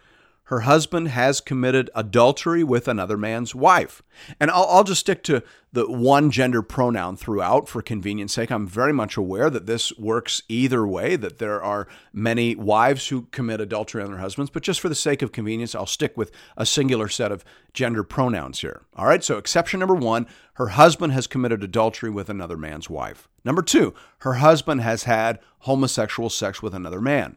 her 0.45 0.61
husband 0.61 1.07
has 1.09 1.41
committed 1.41 1.89
adultery 1.95 2.63
with 2.63 2.87
another 2.87 3.17
man's 3.17 3.55
wife. 3.55 4.03
And 4.39 4.51
I'll, 4.51 4.65
I'll, 4.65 4.83
just 4.83 5.01
stick 5.01 5.23
to 5.23 5.41
the 5.73 5.89
one 5.89 6.29
gender 6.29 6.61
pronoun 6.61 7.17
throughout 7.17 7.67
for 7.67 7.81
convenience 7.81 8.33
sake. 8.33 8.51
I'm 8.51 8.67
very 8.67 8.93
much 8.93 9.17
aware 9.17 9.49
that 9.49 9.65
this 9.65 9.95
works 9.97 10.43
either 10.47 10.85
way, 10.85 11.15
that 11.15 11.39
there 11.39 11.61
are 11.63 11.87
many 12.13 12.55
wives 12.55 13.07
who 13.07 13.23
commit 13.31 13.59
adultery 13.59 14.03
on 14.03 14.11
their 14.11 14.19
husbands, 14.19 14.51
but 14.51 14.61
just 14.61 14.79
for 14.79 14.87
the 14.87 14.95
sake 14.95 15.23
of 15.23 15.31
convenience, 15.31 15.73
I'll 15.73 15.87
stick 15.87 16.15
with 16.15 16.31
a 16.55 16.65
singular 16.65 17.09
set 17.09 17.31
of 17.31 17.43
gender 17.73 18.03
pronouns 18.03 18.61
here. 18.61 18.83
All 18.95 19.07
right, 19.07 19.23
so 19.23 19.37
exception 19.37 19.79
number 19.79 19.95
one 19.95 20.27
her 20.53 20.67
husband 20.69 21.11
has 21.11 21.27
committed 21.27 21.63
adultery 21.63 22.09
with 22.09 22.29
another 22.29 22.55
man's 22.55 22.89
wife. 22.89 23.27
Number 23.43 23.61
two, 23.61 23.93
her 24.19 24.35
husband 24.35 24.81
has 24.81 25.03
had 25.03 25.39
homosexual 25.59 26.29
sex 26.29 26.61
with 26.61 26.73
another 26.73 27.01
man. 27.01 27.35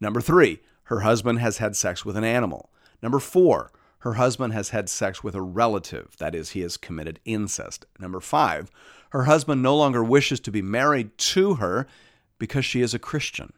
Number 0.00 0.20
three, 0.20 0.60
her 0.90 1.00
husband 1.00 1.38
has 1.38 1.58
had 1.58 1.76
sex 1.76 2.04
with 2.04 2.16
an 2.16 2.24
animal. 2.24 2.68
Number 3.00 3.20
four, 3.20 3.70
her 4.00 4.14
husband 4.14 4.52
has 4.52 4.70
had 4.70 4.88
sex 4.88 5.22
with 5.22 5.36
a 5.36 5.40
relative, 5.40 6.16
that 6.18 6.34
is, 6.34 6.50
he 6.50 6.62
has 6.62 6.76
committed 6.76 7.20
incest. 7.24 7.86
Number 8.00 8.18
five, 8.18 8.72
her 9.10 9.24
husband 9.24 9.62
no 9.62 9.76
longer 9.76 10.02
wishes 10.02 10.40
to 10.40 10.50
be 10.50 10.62
married 10.62 11.16
to 11.16 11.54
her 11.54 11.86
because 12.40 12.64
she 12.64 12.82
is 12.82 12.92
a 12.92 12.98
Christian. 12.98 13.52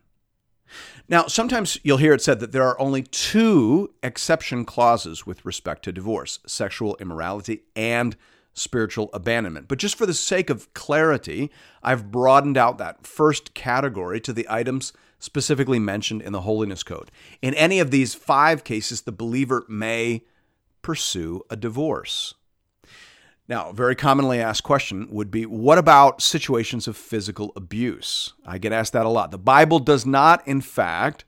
Now, 1.09 1.27
sometimes 1.27 1.79
you'll 1.83 1.97
hear 1.97 2.13
it 2.13 2.21
said 2.21 2.39
that 2.41 2.53
there 2.53 2.67
are 2.67 2.79
only 2.79 3.03
two 3.03 3.95
exception 4.03 4.67
clauses 4.67 5.27
with 5.27 5.45
respect 5.45 5.85
to 5.85 5.93
divorce 5.93 6.39
sexual 6.47 6.97
immorality 7.01 7.63
and 7.75 8.15
spiritual 8.53 9.09
abandonment. 9.15 9.69
But 9.69 9.79
just 9.79 9.97
for 9.97 10.05
the 10.05 10.13
sake 10.13 10.51
of 10.51 10.73
clarity, 10.75 11.51
I've 11.83 12.11
broadened 12.11 12.59
out 12.59 12.77
that 12.77 13.07
first 13.07 13.55
category 13.55 14.21
to 14.21 14.35
the 14.35 14.47
items 14.51 14.93
specifically 15.23 15.79
mentioned 15.79 16.21
in 16.21 16.33
the 16.33 16.41
Holiness 16.41 16.83
Code. 16.83 17.11
In 17.41 17.55
any 17.55 17.79
of 17.79 17.93
these 17.93 18.13
five 18.13 18.65
cases, 18.65 19.03
the 19.03 19.13
believer 19.13 19.65
may 19.69 20.25
pursue 20.83 21.43
a 21.49 21.55
divorce. 21.55 22.35
Now, 23.49 23.71
a 23.71 23.73
very 23.73 23.95
commonly 23.95 24.41
asked 24.41 24.65
question 24.65 25.07
would 25.11 25.31
be 25.31 25.47
what 25.47 25.79
about 25.79 26.23
situations 26.23 26.89
of 26.89 26.97
physical 26.97 27.53
abuse? 27.55 28.33
I 28.45 28.59
get 28.59 28.73
asked 28.73 28.95
that 28.95 29.07
a 29.07 29.11
lot. 29.11 29.31
The 29.31 29.39
Bible 29.39 29.79
does 29.79 30.05
not, 30.05 30.47
in 30.47 30.61
fact, 30.61 31.25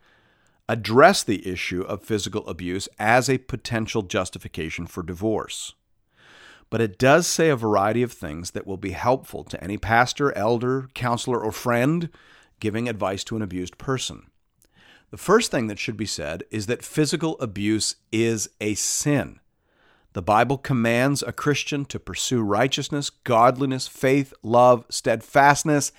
address 0.68 1.22
the 1.22 1.46
issue 1.46 1.82
of 1.82 2.02
physical 2.02 2.48
abuse 2.48 2.88
as 2.98 3.30
a 3.30 3.38
potential 3.38 4.02
justification 4.02 4.86
for 4.86 5.04
divorce. 5.04 5.74
But 6.68 6.80
it 6.80 6.98
does 6.98 7.28
say 7.28 7.48
a 7.48 7.56
variety 7.56 8.02
of 8.02 8.12
things 8.12 8.52
that 8.52 8.66
will 8.66 8.76
be 8.76 8.90
helpful 8.90 9.44
to 9.44 9.62
any 9.62 9.78
pastor, 9.78 10.36
elder, 10.36 10.88
counselor, 10.94 11.38
or 11.38 11.52
friend 11.52 12.08
giving 12.64 12.88
advice 12.88 13.22
to 13.22 13.36
an 13.36 13.42
abused 13.42 13.76
person. 13.76 14.22
The 15.10 15.18
first 15.18 15.50
thing 15.50 15.66
that 15.66 15.78
should 15.78 15.98
be 15.98 16.06
said 16.06 16.44
is 16.50 16.64
that 16.64 16.82
physical 16.82 17.38
abuse 17.38 17.96
is 18.10 18.48
a 18.58 18.72
sin. 18.72 19.38
The 20.14 20.22
Bible 20.22 20.56
commands 20.56 21.22
a 21.22 21.30
Christian 21.30 21.84
to 21.84 21.98
pursue 21.98 22.40
righteousness, 22.40 23.10
godliness, 23.10 23.86
faith, 23.86 24.32
love, 24.42 24.86
steadfastness, 24.88 25.92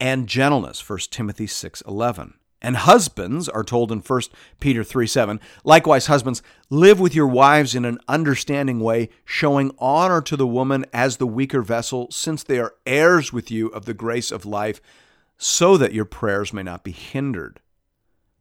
and 0.00 0.26
gentleness. 0.26 0.80
1 0.80 1.12
Timothy 1.12 1.46
6:11. 1.46 2.34
And 2.60 2.78
husbands 2.78 3.48
are 3.48 3.62
told 3.62 3.92
in 3.92 4.00
1 4.00 4.22
Peter 4.58 4.82
3 4.82 5.06
7, 5.06 5.38
likewise, 5.62 6.06
husbands, 6.06 6.42
live 6.68 6.98
with 6.98 7.14
your 7.14 7.28
wives 7.28 7.76
in 7.76 7.84
an 7.84 8.00
understanding 8.08 8.80
way, 8.80 9.08
showing 9.24 9.70
honor 9.78 10.20
to 10.22 10.36
the 10.36 10.48
woman 10.48 10.84
as 10.92 11.18
the 11.18 11.28
weaker 11.28 11.62
vessel, 11.62 12.08
since 12.10 12.42
they 12.42 12.58
are 12.58 12.74
heirs 12.86 13.32
with 13.32 13.52
you 13.52 13.68
of 13.68 13.84
the 13.84 13.94
grace 13.94 14.32
of 14.32 14.44
life, 14.44 14.80
so 15.42 15.76
that 15.76 15.92
your 15.92 16.04
prayers 16.04 16.52
may 16.52 16.62
not 16.62 16.84
be 16.84 16.92
hindered. 16.92 17.58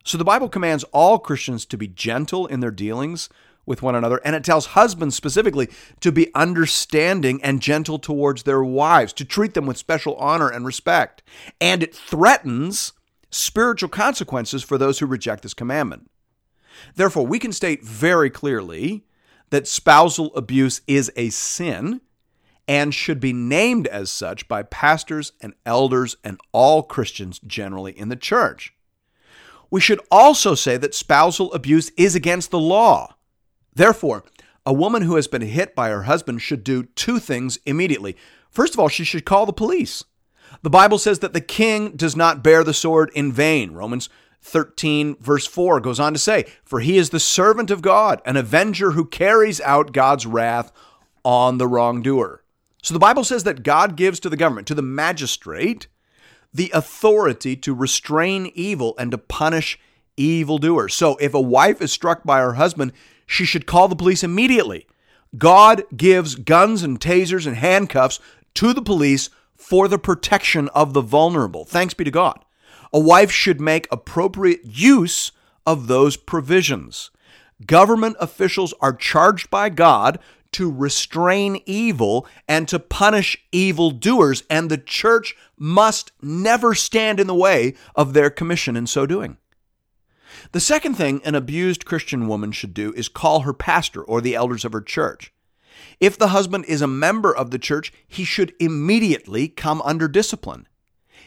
So 0.03 0.19
the 0.19 0.23
Bible 0.23 0.47
commands 0.47 0.83
all 0.91 1.17
Christians 1.17 1.65
to 1.65 1.77
be 1.77 1.87
gentle 1.87 2.45
in 2.45 2.59
their 2.59 2.69
dealings 2.69 3.27
with 3.65 3.81
one 3.81 3.95
another, 3.95 4.21
and 4.23 4.35
it 4.35 4.43
tells 4.43 4.67
husbands 4.67 5.15
specifically 5.15 5.67
to 6.01 6.11
be 6.11 6.29
understanding 6.35 7.41
and 7.41 7.59
gentle 7.59 7.97
towards 7.97 8.43
their 8.43 8.63
wives, 8.63 9.13
to 9.13 9.25
treat 9.25 9.55
them 9.55 9.65
with 9.65 9.77
special 9.77 10.15
honor 10.17 10.47
and 10.49 10.63
respect. 10.63 11.23
And 11.59 11.81
it 11.81 11.95
threatens 11.95 12.93
spiritual 13.31 13.89
consequences 13.89 14.61
for 14.61 14.77
those 14.77 14.99
who 14.99 15.07
reject 15.07 15.41
this 15.41 15.55
commandment. 15.55 16.07
Therefore, 16.95 17.25
we 17.25 17.39
can 17.39 17.51
state 17.51 17.83
very 17.83 18.29
clearly 18.29 19.05
that 19.49 19.67
spousal 19.67 20.35
abuse 20.35 20.81
is 20.85 21.11
a 21.15 21.31
sin 21.31 22.01
and 22.71 22.93
should 22.93 23.19
be 23.19 23.33
named 23.33 23.85
as 23.87 24.09
such 24.09 24.47
by 24.47 24.63
pastors 24.63 25.33
and 25.41 25.53
elders 25.65 26.15
and 26.23 26.39
all 26.53 26.83
Christians 26.83 27.37
generally 27.45 27.91
in 27.91 28.07
the 28.07 28.15
church. 28.15 28.73
We 29.69 29.81
should 29.81 29.99
also 30.09 30.55
say 30.55 30.77
that 30.77 30.95
spousal 30.95 31.51
abuse 31.51 31.91
is 31.97 32.15
against 32.15 32.49
the 32.49 32.59
law. 32.59 33.15
Therefore, 33.75 34.23
a 34.65 34.71
woman 34.71 35.01
who 35.01 35.17
has 35.17 35.27
been 35.27 35.41
hit 35.41 35.75
by 35.75 35.89
her 35.89 36.03
husband 36.03 36.41
should 36.41 36.63
do 36.63 36.83
two 36.83 37.19
things 37.19 37.59
immediately. 37.65 38.15
First 38.49 38.73
of 38.73 38.79
all, 38.79 38.87
she 38.87 39.03
should 39.03 39.25
call 39.25 39.45
the 39.45 39.51
police. 39.51 40.05
The 40.61 40.69
Bible 40.69 40.97
says 40.97 41.19
that 41.19 41.33
the 41.33 41.41
king 41.41 41.97
does 41.97 42.15
not 42.15 42.41
bear 42.41 42.63
the 42.63 42.73
sword 42.73 43.11
in 43.13 43.33
vain. 43.33 43.73
Romans 43.73 44.07
13, 44.43 45.17
verse 45.19 45.45
4 45.45 45.81
goes 45.81 45.99
on 45.99 46.13
to 46.13 46.19
say, 46.19 46.45
For 46.63 46.79
he 46.79 46.95
is 46.95 47.09
the 47.09 47.19
servant 47.19 47.69
of 47.69 47.81
God, 47.81 48.21
an 48.25 48.37
avenger 48.37 48.91
who 48.91 49.03
carries 49.03 49.59
out 49.59 49.91
God's 49.91 50.25
wrath 50.25 50.71
on 51.25 51.57
the 51.57 51.67
wrongdoer. 51.67 52.41
So 52.81 52.93
the 52.93 52.99
Bible 52.99 53.23
says 53.23 53.43
that 53.43 53.63
God 53.63 53.95
gives 53.95 54.19
to 54.21 54.29
the 54.29 54.37
government, 54.37 54.67
to 54.67 54.75
the 54.75 54.81
magistrate, 54.81 55.87
the 56.53 56.71
authority 56.73 57.55
to 57.57 57.73
restrain 57.73 58.51
evil 58.55 58.95
and 58.97 59.11
to 59.11 59.17
punish 59.17 59.79
evildoers. 60.17 60.93
So 60.93 61.15
if 61.17 61.33
a 61.33 61.41
wife 61.41 61.81
is 61.81 61.91
struck 61.91 62.23
by 62.23 62.39
her 62.39 62.53
husband, 62.53 62.91
she 63.25 63.45
should 63.45 63.65
call 63.65 63.87
the 63.87 63.95
police 63.95 64.23
immediately. 64.23 64.87
God 65.37 65.83
gives 65.95 66.35
guns 66.35 66.83
and 66.83 66.99
tasers 66.99 67.47
and 67.47 67.55
handcuffs 67.55 68.19
to 68.55 68.73
the 68.73 68.81
police 68.81 69.29
for 69.55 69.87
the 69.87 69.99
protection 69.99 70.67
of 70.69 70.93
the 70.93 71.01
vulnerable. 71.01 71.63
Thanks 71.63 71.93
be 71.93 72.03
to 72.03 72.11
God. 72.11 72.43
A 72.91 72.99
wife 72.99 73.31
should 73.31 73.61
make 73.61 73.87
appropriate 73.89 74.61
use 74.65 75.31
of 75.65 75.87
those 75.87 76.17
provisions. 76.17 77.11
Government 77.65 78.17
officials 78.19 78.73
are 78.81 78.91
charged 78.91 79.49
by 79.49 79.69
God 79.69 80.19
to 80.53 80.71
restrain 80.71 81.61
evil 81.65 82.27
and 82.47 82.67
to 82.67 82.79
punish 82.79 83.37
evildoers, 83.51 84.43
and 84.49 84.69
the 84.69 84.77
church 84.77 85.35
must 85.57 86.11
never 86.21 86.73
stand 86.75 87.19
in 87.19 87.27
the 87.27 87.35
way 87.35 87.75
of 87.95 88.13
their 88.13 88.29
commission 88.29 88.75
in 88.75 88.87
so 88.87 89.05
doing. 89.05 89.37
The 90.51 90.59
second 90.59 90.95
thing 90.95 91.21
an 91.23 91.35
abused 91.35 91.85
Christian 91.85 92.27
woman 92.27 92.51
should 92.51 92.73
do 92.73 92.93
is 92.93 93.07
call 93.07 93.41
her 93.41 93.53
pastor 93.53 94.03
or 94.03 94.21
the 94.21 94.35
elders 94.35 94.65
of 94.65 94.73
her 94.73 94.81
church. 94.81 95.33
If 95.99 96.17
the 96.17 96.29
husband 96.29 96.65
is 96.65 96.81
a 96.81 96.87
member 96.87 97.35
of 97.35 97.51
the 97.51 97.59
church, 97.59 97.93
he 98.07 98.23
should 98.23 98.53
immediately 98.59 99.47
come 99.47 99.81
under 99.83 100.07
discipline. 100.07 100.67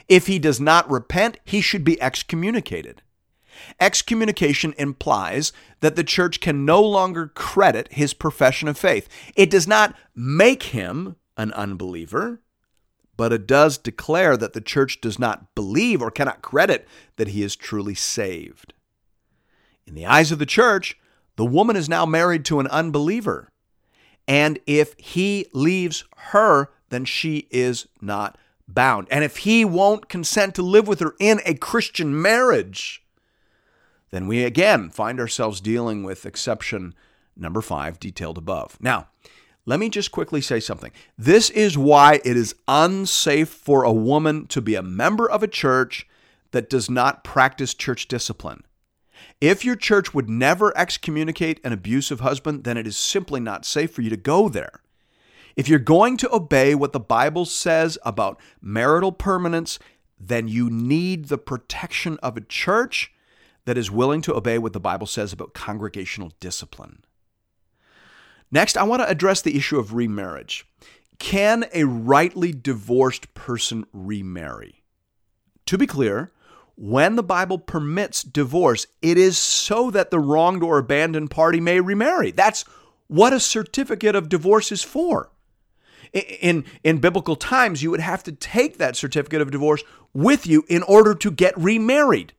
If 0.09 0.27
he 0.27 0.39
does 0.39 0.61
not 0.61 0.91
repent, 0.91 1.39
he 1.45 1.61
should 1.61 1.85
be 1.85 2.01
excommunicated. 2.01 3.03
Excommunication 3.81 4.75
implies 4.79 5.53
that 5.81 5.97
the 5.97 6.05
church 6.05 6.41
can 6.41 6.65
no 6.65 6.83
longer 6.83 7.29
credit 7.29 7.93
his 7.93 8.15
profession 8.15 8.69
of 8.69 8.79
faith. 8.79 9.09
It 9.35 9.51
does 9.51 9.67
not 9.67 9.95
make 10.15 10.65
him 10.65 11.17
an 11.37 11.53
unbeliever, 11.53 12.41
but 13.17 13.33
it 13.33 13.47
does 13.47 13.79
declare 13.79 14.37
that 14.37 14.53
the 14.53 14.61
church 14.61 15.01
does 15.01 15.19
not 15.19 15.55
believe 15.55 16.03
or 16.03 16.11
cannot 16.11 16.43
credit 16.43 16.87
that 17.17 17.29
he 17.29 17.43
is 17.43 17.57
truly 17.57 17.95
saved. 17.95 18.75
In 19.87 19.95
the 19.95 20.07
eyes 20.07 20.33
of 20.33 20.39
the 20.39 20.47
church, 20.47 20.99
the 21.37 21.45
woman 21.45 21.77
is 21.77 21.89
now 21.89 22.07
married 22.07 22.45
to 22.47 22.61
an 22.61 22.67
unbeliever. 22.69 23.51
And 24.27 24.59
if 24.67 24.95
he 24.99 25.47
leaves 25.53 26.05
her, 26.17 26.71
then 26.89 27.05
she 27.05 27.47
is 27.51 27.87
not 28.01 28.39
bound. 28.67 29.09
And 29.11 29.25
if 29.25 29.39
he 29.39 29.65
won't 29.65 30.09
consent 30.09 30.55
to 30.55 30.63
live 30.63 30.89
with 30.89 31.01
her 31.01 31.15
in 31.19 31.41
a 31.45 31.55
Christian 31.55 32.21
marriage, 32.21 33.04
then 34.15 34.29
we 34.29 34.45
again 34.45 34.91
find 34.91 35.19
ourselves 35.19 35.61
dealing 35.61 36.05
with 36.05 36.25
exception 36.25 36.95
number 37.37 37.61
five, 37.61 37.99
detailed 37.99 38.39
above. 38.39 38.79
Now, 38.81 39.09
let 39.67 39.81
me 39.81 39.89
just 39.89 40.13
quickly 40.13 40.41
say 40.41 40.61
something. 40.61 40.93
This 41.19 41.51
is 41.51 41.77
why 41.77 42.21
it 42.25 42.37
is 42.37 42.55
unsafe 42.69 43.49
for 43.49 43.83
a 43.83 43.93
woman 43.93 44.47
to 44.49 44.61
be 44.61 44.77
a 44.77 44.83
member 44.83 45.29
of 45.29 45.43
a 45.43 45.49
church 45.49 46.07
that 46.53 46.71
does 46.71 46.89
not 46.89 47.25
practice 47.25 47.75
church 47.75 48.07
discipline. 48.07 48.63
If 49.41 49.65
your 49.65 49.75
church 49.75 50.15
would 50.15 50.29
never 50.29 50.77
excommunicate 50.77 51.59
an 51.65 51.73
abusive 51.73 52.21
husband, 52.21 52.63
then 52.63 52.77
it 52.77 52.87
is 52.87 52.97
simply 52.97 53.41
not 53.41 53.65
safe 53.65 53.91
for 53.91 54.03
you 54.03 54.11
to 54.11 54.17
go 54.17 54.49
there. 54.49 54.81
If 55.57 55.69
you're 55.69 55.79
going 55.79 56.19
to 56.19 56.33
obey 56.33 56.77
what 56.77 56.93
the 56.93 57.01
Bible 57.01 57.47
says 57.47 57.99
about 58.05 58.41
marital 58.61 59.11
permanence, 59.11 59.81
then 60.21 60.47
you 60.47 60.71
need 60.71 61.27
the 61.27 61.39
protection 61.39 62.19
of 62.23 62.37
a 62.37 62.43
church 62.43 63.13
that 63.65 63.79
is 63.79 63.91
willing 63.91 64.21
to 64.23 64.35
obey 64.35 64.59
what 64.59 64.73
the 64.73 64.81
Bible 64.81 65.07
says 65.07 65.33
about 65.33 65.55
congregational 65.55 66.33
discipline. 66.41 67.05
Next, 68.51 68.77
I 68.77 68.85
want 68.85 69.03
to 69.03 69.09
address 69.09 69.43
the 69.43 69.57
issue 69.57 69.79
of 69.79 69.95
remarriage. 69.95 70.67
Can 71.19 71.65
a 71.73 71.85
rightly 71.85 72.53
divorced 72.53 73.35
person 73.35 73.85
remarry? 73.93 74.83
To 75.67 75.79
be 75.79 75.87
clear, 75.87 76.33
when 76.77 77.17
the 77.17 77.23
Bible 77.23 77.59
permits 77.59 78.23
divorce, 78.23 78.87
it 79.01 79.17
is 79.17 79.39
so 79.39 79.91
that 79.91 80.11
the 80.11 80.19
wronged 80.19 80.63
or 80.63 80.79
abandoned 80.79 81.31
party 81.31 81.61
may 81.61 81.81
remarry. 81.81 82.31
That's 82.31 82.65
what 83.07 83.33
a 83.33 83.41
certificate 83.41 84.15
of 84.15 84.29
divorce 84.29 84.73
is 84.73 84.83
for. 84.83 85.31
In, 86.13 86.65
in 86.83 86.99
biblical 86.99 87.37
times, 87.37 87.83
you 87.83 87.91
would 87.91 88.01
have 88.01 88.23
to 88.25 88.33
take 88.33 88.79
that 88.79 88.97
certificate 88.97 89.41
of 89.41 89.51
divorce 89.51 89.83
with 90.13 90.47
you 90.47 90.65
in 90.69 90.83
order 90.85 91.15
to 91.15 91.31
get 91.31 91.57
remarried. 91.59 92.33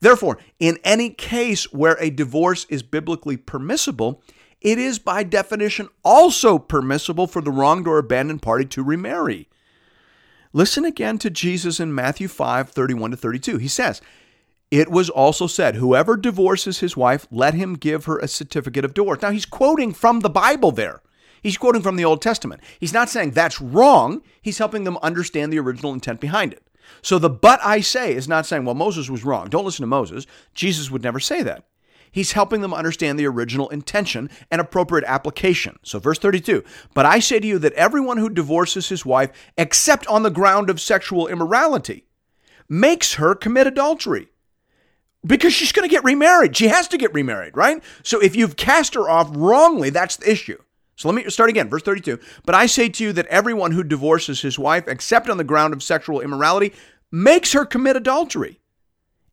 Therefore, 0.00 0.38
in 0.58 0.78
any 0.84 1.10
case 1.10 1.72
where 1.72 1.96
a 2.00 2.10
divorce 2.10 2.66
is 2.68 2.82
biblically 2.82 3.36
permissible, 3.36 4.22
it 4.60 4.78
is 4.78 4.98
by 4.98 5.22
definition 5.22 5.88
also 6.04 6.58
permissible 6.58 7.26
for 7.26 7.40
the 7.40 7.50
wronged 7.50 7.86
or 7.86 7.98
abandoned 7.98 8.42
party 8.42 8.64
to 8.66 8.82
remarry. 8.82 9.48
Listen 10.52 10.84
again 10.84 11.18
to 11.18 11.30
Jesus 11.30 11.78
in 11.78 11.94
Matthew 11.94 12.28
5 12.28 12.70
31 12.70 13.10
to 13.12 13.16
32. 13.16 13.58
He 13.58 13.68
says, 13.68 14.00
It 14.70 14.90
was 14.90 15.10
also 15.10 15.46
said, 15.46 15.76
Whoever 15.76 16.16
divorces 16.16 16.80
his 16.80 16.96
wife, 16.96 17.26
let 17.30 17.54
him 17.54 17.74
give 17.74 18.06
her 18.06 18.18
a 18.18 18.28
certificate 18.28 18.84
of 18.84 18.94
divorce. 18.94 19.22
Now, 19.22 19.30
he's 19.30 19.46
quoting 19.46 19.92
from 19.92 20.20
the 20.20 20.30
Bible 20.30 20.72
there. 20.72 21.02
He's 21.42 21.58
quoting 21.58 21.82
from 21.82 21.96
the 21.96 22.04
Old 22.04 22.22
Testament. 22.22 22.62
He's 22.80 22.92
not 22.92 23.08
saying 23.08 23.32
that's 23.32 23.60
wrong, 23.60 24.22
he's 24.42 24.58
helping 24.58 24.84
them 24.84 24.98
understand 25.02 25.52
the 25.52 25.58
original 25.58 25.92
intent 25.92 26.20
behind 26.20 26.52
it. 26.52 26.67
So 27.02 27.18
the 27.18 27.30
but 27.30 27.60
I 27.62 27.80
say 27.80 28.14
is 28.14 28.28
not 28.28 28.46
saying, 28.46 28.64
well, 28.64 28.74
Moses 28.74 29.08
was 29.10 29.24
wrong. 29.24 29.48
Don't 29.48 29.64
listen 29.64 29.82
to 29.82 29.88
Moses. 29.88 30.26
Jesus 30.54 30.90
would 30.90 31.02
never 31.02 31.20
say 31.20 31.42
that. 31.42 31.64
He's 32.10 32.32
helping 32.32 32.60
them 32.60 32.74
understand 32.74 33.18
the 33.18 33.26
original 33.26 33.68
intention 33.68 34.30
and 34.50 34.60
appropriate 34.60 35.04
application. 35.06 35.78
So, 35.82 35.98
verse 35.98 36.18
32 36.18 36.64
But 36.94 37.06
I 37.06 37.18
say 37.18 37.40
to 37.40 37.46
you 37.46 37.58
that 37.58 37.72
everyone 37.74 38.18
who 38.18 38.30
divorces 38.30 38.88
his 38.88 39.04
wife, 39.04 39.30
except 39.56 40.06
on 40.06 40.22
the 40.22 40.30
ground 40.30 40.70
of 40.70 40.80
sexual 40.80 41.26
immorality, 41.28 42.06
makes 42.68 43.14
her 43.14 43.34
commit 43.34 43.66
adultery. 43.66 44.28
Because 45.26 45.52
she's 45.52 45.72
going 45.72 45.88
to 45.88 45.92
get 45.92 46.04
remarried. 46.04 46.56
She 46.56 46.68
has 46.68 46.86
to 46.88 46.96
get 46.96 47.12
remarried, 47.12 47.56
right? 47.56 47.82
So, 48.02 48.20
if 48.20 48.36
you've 48.36 48.56
cast 48.56 48.94
her 48.94 49.08
off 49.08 49.30
wrongly, 49.32 49.90
that's 49.90 50.16
the 50.16 50.30
issue. 50.30 50.58
So 50.98 51.08
let 51.08 51.14
me 51.14 51.30
start 51.30 51.48
again, 51.48 51.70
verse 51.70 51.84
32. 51.84 52.18
But 52.44 52.56
I 52.56 52.66
say 52.66 52.88
to 52.88 53.04
you 53.04 53.12
that 53.12 53.26
everyone 53.26 53.70
who 53.70 53.84
divorces 53.84 54.40
his 54.40 54.58
wife, 54.58 54.88
except 54.88 55.30
on 55.30 55.36
the 55.36 55.44
ground 55.44 55.72
of 55.72 55.80
sexual 55.80 56.20
immorality, 56.20 56.74
makes 57.12 57.52
her 57.52 57.64
commit 57.64 57.94
adultery. 57.94 58.58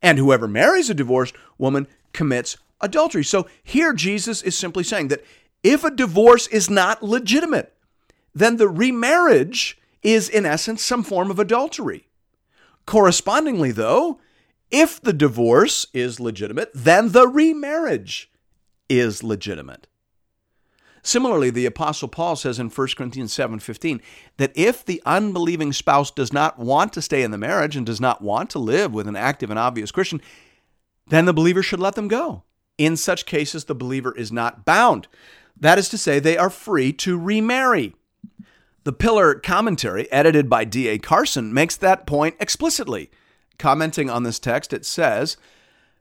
And 0.00 0.16
whoever 0.16 0.46
marries 0.46 0.90
a 0.90 0.94
divorced 0.94 1.34
woman 1.58 1.88
commits 2.12 2.56
adultery. 2.80 3.24
So 3.24 3.48
here 3.64 3.92
Jesus 3.92 4.42
is 4.42 4.56
simply 4.56 4.84
saying 4.84 5.08
that 5.08 5.24
if 5.64 5.82
a 5.82 5.90
divorce 5.90 6.46
is 6.46 6.70
not 6.70 7.02
legitimate, 7.02 7.76
then 8.32 8.58
the 8.58 8.68
remarriage 8.68 9.76
is 10.04 10.28
in 10.28 10.46
essence 10.46 10.84
some 10.84 11.02
form 11.02 11.32
of 11.32 11.40
adultery. 11.40 12.06
Correspondingly, 12.86 13.72
though, 13.72 14.20
if 14.70 15.00
the 15.00 15.12
divorce 15.12 15.88
is 15.92 16.20
legitimate, 16.20 16.70
then 16.72 17.10
the 17.10 17.26
remarriage 17.26 18.30
is 18.88 19.24
legitimate. 19.24 19.88
Similarly, 21.06 21.50
the 21.50 21.66
apostle 21.66 22.08
Paul 22.08 22.34
says 22.34 22.58
in 22.58 22.68
1 22.68 22.88
Corinthians 22.96 23.32
7:15 23.32 24.00
that 24.38 24.50
if 24.56 24.84
the 24.84 25.00
unbelieving 25.06 25.72
spouse 25.72 26.10
does 26.10 26.32
not 26.32 26.58
want 26.58 26.92
to 26.94 27.00
stay 27.00 27.22
in 27.22 27.30
the 27.30 27.38
marriage 27.38 27.76
and 27.76 27.86
does 27.86 28.00
not 28.00 28.22
want 28.22 28.50
to 28.50 28.58
live 28.58 28.92
with 28.92 29.06
an 29.06 29.14
active 29.14 29.48
and 29.48 29.56
obvious 29.56 29.92
Christian, 29.92 30.20
then 31.06 31.24
the 31.24 31.32
believer 31.32 31.62
should 31.62 31.78
let 31.78 31.94
them 31.94 32.08
go. 32.08 32.42
In 32.76 32.96
such 32.96 33.24
cases, 33.24 33.66
the 33.66 33.74
believer 33.74 34.16
is 34.16 34.32
not 34.32 34.64
bound. 34.64 35.06
That 35.56 35.78
is 35.78 35.88
to 35.90 35.98
say, 35.98 36.18
they 36.18 36.36
are 36.36 36.50
free 36.50 36.92
to 36.94 37.16
remarry. 37.16 37.94
The 38.82 38.92
Pillar 38.92 39.36
commentary, 39.36 40.10
edited 40.10 40.50
by 40.50 40.64
D.A. 40.64 40.98
Carson, 40.98 41.54
makes 41.54 41.76
that 41.76 42.08
point 42.08 42.34
explicitly. 42.40 43.12
Commenting 43.60 44.10
on 44.10 44.24
this 44.24 44.40
text, 44.40 44.72
it 44.72 44.84
says, 44.84 45.36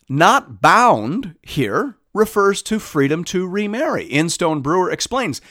Not 0.10 0.62
bound 0.62 1.36
here 1.44 1.96
refers 2.16 2.64
to 2.64 2.80
freedom 2.80 3.24
to 3.26 3.48
remarry. 3.48 4.06
Instone 4.06 4.62
Brewer 4.62 4.90
explains, 4.90 5.42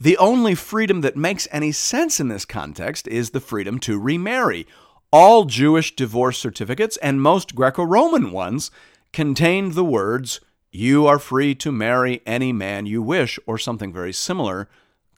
the 0.00 0.16
only 0.16 0.56
freedom 0.56 1.02
that 1.02 1.16
makes 1.16 1.46
any 1.52 1.70
sense 1.70 2.18
in 2.18 2.28
this 2.28 2.44
context 2.44 3.06
is 3.06 3.30
the 3.30 3.40
freedom 3.40 3.78
to 3.80 3.98
remarry. 4.00 4.66
All 5.12 5.44
Jewish 5.44 5.94
divorce 5.94 6.38
certificates 6.38 6.96
and 6.96 7.22
most 7.22 7.54
Greco 7.54 7.84
Roman 7.84 8.32
ones 8.32 8.72
contained 9.12 9.74
the 9.74 9.84
words 9.84 10.40
you 10.72 11.06
are 11.06 11.20
free 11.20 11.54
to 11.56 11.70
marry 11.70 12.20
any 12.26 12.52
man 12.52 12.86
you 12.86 13.00
wish, 13.00 13.38
or 13.46 13.58
something 13.58 13.92
very 13.92 14.12
similar. 14.12 14.68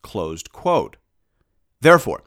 Closed 0.02 0.52
quote. 0.52 0.96
Therefore, 1.80 2.24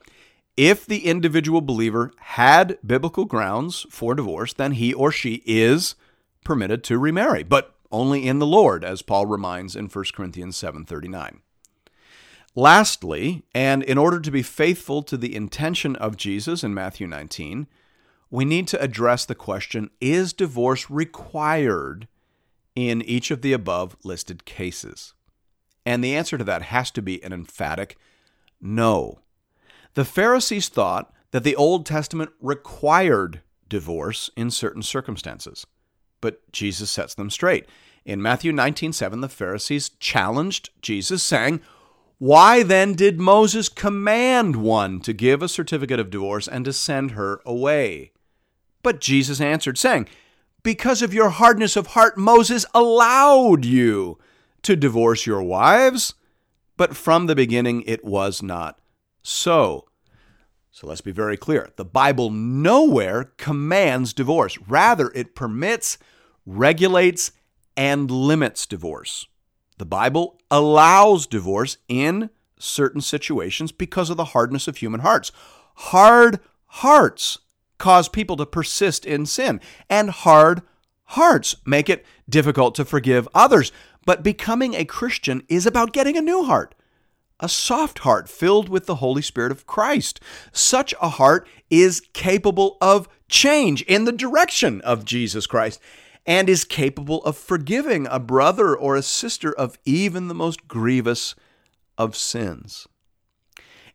if 0.58 0.86
the 0.86 1.06
individual 1.06 1.62
believer 1.62 2.12
had 2.18 2.80
biblical 2.86 3.26
grounds 3.26 3.86
for 3.92 4.16
divorce, 4.16 4.54
then 4.54 4.72
he 4.72 4.94
or 4.94 5.12
she 5.12 5.44
is 5.46 5.94
permitted 6.44 6.84
to 6.86 6.98
remarry, 6.98 7.44
but 7.44 7.76
only 7.92 8.28
in 8.28 8.40
the 8.40 8.46
Lord, 8.46 8.84
as 8.84 9.02
Paul 9.02 9.26
reminds 9.26 9.76
in 9.76 9.88
1 9.88 10.14
Corinthians 10.14 10.58
7:39. 10.58 11.42
Lastly, 12.56 13.44
and 13.54 13.84
in 13.84 13.98
order 13.98 14.20
to 14.20 14.32
be 14.32 14.42
faithful 14.42 15.04
to 15.04 15.18
the 15.18 15.36
intention 15.36 15.96
of 15.96 16.18
Jesus 16.18 16.64
in 16.64 16.74
Matthew 16.74 17.08
19, 17.08 17.68
we 18.32 18.46
need 18.46 18.68
to 18.68 18.82
address 18.82 19.26
the 19.26 19.36
question 19.36 19.90
is 20.02 20.34
divorce 20.34 20.90
required 20.90 22.08
in 22.76 23.02
each 23.02 23.32
of 23.32 23.42
the 23.42 23.54
above 23.54 23.96
listed 24.04 24.46
cases? 24.46 25.14
And 25.86 26.04
the 26.04 26.16
answer 26.16 26.38
to 26.38 26.44
that 26.44 26.64
has 26.64 26.92
to 26.92 27.02
be 27.02 27.24
an 27.24 27.34
emphatic 27.34 27.98
no. 28.62 29.20
The 29.94 30.06
Pharisees 30.06 30.70
thought 30.70 31.12
that 31.32 31.44
the 31.44 31.56
Old 31.56 31.86
Testament 31.86 32.32
required 32.42 33.42
divorce 33.68 34.30
in 34.36 34.52
certain 34.52 34.82
circumstances. 34.82 35.66
But 36.22 36.52
Jesus 36.52 36.90
sets 36.90 37.14
them 37.14 37.30
straight. 37.30 37.66
In 38.06 38.22
Matthew 38.22 38.52
19:7, 38.52 39.22
the 39.22 39.30
Pharisees 39.30 39.90
challenged 40.00 40.70
Jesus, 40.82 41.22
saying, 41.22 41.62
Why 42.18 42.64
then 42.64 42.94
did 42.94 43.20
Moses 43.20 43.70
command 43.70 44.56
one 44.56 45.00
to 45.02 45.14
give 45.14 45.42
a 45.42 45.50
certificate 45.50 46.00
of 46.00 46.10
divorce 46.10 46.48
and 46.48 46.66
to 46.66 46.74
send 46.74 47.12
her 47.12 47.42
away? 47.46 48.12
But 48.82 49.02
Jesus 49.02 49.42
answered, 49.42 49.78
saying, 49.78 50.08
Because 50.64 51.02
of 51.02 51.14
your 51.14 51.30
hardness 51.30 51.76
of 51.76 51.88
heart, 51.88 52.18
Moses 52.18 52.66
allowed 52.74 53.66
you 53.66 54.18
to 54.64 54.76
divorce 54.76 55.26
your 55.26 55.44
wives, 55.44 56.14
but 56.78 56.96
from 56.96 57.28
the 57.28 57.36
beginning 57.36 57.84
it 57.84 58.06
was 58.06 58.42
not 58.42 58.80
so. 59.22 59.89
So 60.72 60.88
let's 60.88 61.02
be 61.02 61.12
very 61.12 61.38
clear. 61.38 61.70
The 61.76 61.86
Bible 61.86 62.30
nowhere 62.30 63.32
commands 63.38 64.14
divorce. 64.14 64.58
Rather, 64.68 65.12
it 65.16 65.36
permits, 65.36 65.98
regulates, 66.46 67.32
and 67.76 68.10
limits 68.10 68.66
divorce. 68.66 69.28
The 69.78 69.86
Bible 69.86 70.40
allows 70.52 71.26
divorce 71.26 71.78
in 71.88 72.30
certain 72.60 73.02
situations 73.02 73.72
because 73.72 74.10
of 74.10 74.18
the 74.18 74.26
hardness 74.26 74.68
of 74.68 74.78
human 74.78 75.00
hearts. 75.00 75.32
Hard 75.76 76.40
hearts 76.66 77.40
cause 77.78 78.10
people 78.10 78.36
to 78.36 78.46
persist 78.46 79.06
in 79.06 79.26
sin, 79.26 79.62
and 79.90 80.10
hard 80.10 80.62
hearts 81.06 81.56
make 81.66 81.90
it 81.90 82.06
difficult 82.28 82.76
to 82.76 82.86
forgive 82.86 83.28
others. 83.34 83.72
But 84.06 84.24
becoming 84.24 84.74
a 84.74 84.86
Christian 84.86 85.44
is 85.48 85.66
about 85.66 85.94
getting 85.94 86.18
a 86.18 86.22
new 86.22 86.44
heart, 86.44 86.76
a 87.40 87.50
soft 87.50 88.00
heart 88.00 88.30
filled 88.30 88.70
with 88.70 88.86
the 88.86 88.96
Holy 88.96 89.22
Spirit 89.22 89.52
of 89.52 89.66
Christ. 89.66 90.20
Such 90.52 90.94
a 91.02 91.10
heart 91.10 91.48
is 91.70 92.02
capable 92.14 92.78
of 92.82 93.08
change 93.30 93.82
in 93.84 94.06
the 94.06 94.12
direction 94.12 94.82
of 94.82 95.06
Jesus 95.06 95.48
Christ 95.48 95.80
and 96.26 96.50
is 96.50 96.66
capable 96.66 97.24
of 97.24 97.38
forgiving 97.38 98.08
a 98.08 98.20
brother 98.20 98.76
or 98.76 98.96
a 98.96 99.02
sister 99.02 99.54
of 99.54 99.80
even 99.86 100.28
the 100.28 100.34
most 100.34 100.68
grievous 100.68 101.36
of 101.98 102.16
sins. 102.16 102.88